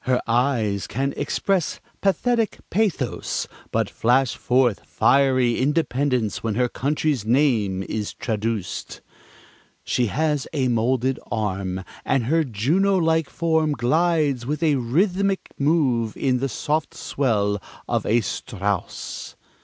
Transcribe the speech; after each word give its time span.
"Her 0.00 0.20
eyes 0.26 0.88
can 0.88 1.14
express 1.16 1.78
pathetic 2.00 2.58
pathos, 2.70 3.46
but 3.70 3.88
flash 3.88 4.34
forth 4.34 4.84
fiery 4.84 5.60
independence 5.60 6.42
when 6.42 6.56
her 6.56 6.68
country's 6.68 7.24
name 7.24 7.84
is 7.84 8.12
traduced."... 8.12 9.00
"She 9.84 10.06
has 10.06 10.48
a 10.52 10.66
molded 10.66 11.20
arm, 11.30 11.84
and 12.04 12.24
her 12.24 12.42
Juno 12.42 12.96
like 12.96 13.30
form 13.30 13.74
glides 13.74 14.44
with 14.44 14.60
a 14.60 14.74
rhythmic 14.74 15.50
move 15.56 16.16
in 16.16 16.38
the 16.38 16.48
soft 16.48 16.92
swell 16.92 17.62
of 17.86 18.04
a 18.04 18.22
Strauss."... 18.22 19.36